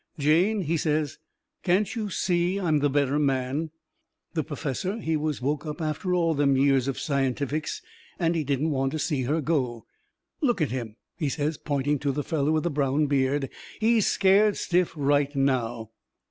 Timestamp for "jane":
0.17-0.61